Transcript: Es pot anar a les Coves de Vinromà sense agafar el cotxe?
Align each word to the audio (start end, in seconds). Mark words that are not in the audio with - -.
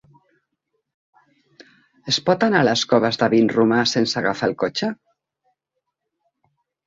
Es 2.11 2.19
pot 2.29 2.45
anar 2.47 2.61
a 2.63 2.67
les 2.69 2.85
Coves 2.93 3.19
de 3.23 3.29
Vinromà 3.33 3.81
sense 3.91 4.19
agafar 4.23 4.49
el 4.53 4.57
cotxe? 4.63 4.89